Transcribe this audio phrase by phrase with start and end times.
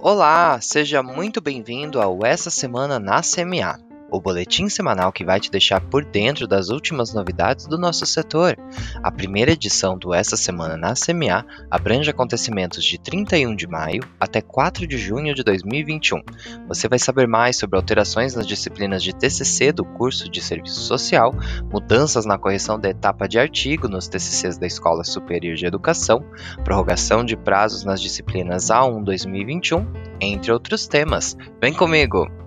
[0.00, 5.50] Olá, seja muito bem-vindo ao Essa Semana na CMA o boletim semanal que vai te
[5.50, 8.56] deixar por dentro das últimas novidades do nosso setor.
[9.02, 14.40] A primeira edição do Essa Semana na CMA abrange acontecimentos de 31 de maio até
[14.40, 16.22] 4 de junho de 2021.
[16.66, 21.34] Você vai saber mais sobre alterações nas disciplinas de TCC do curso de Serviço Social,
[21.70, 26.24] mudanças na correção da etapa de artigo nos TCCs da Escola Superior de Educação,
[26.64, 29.86] prorrogação de prazos nas disciplinas A1 2021,
[30.20, 31.36] entre outros temas.
[31.60, 32.37] Vem comigo!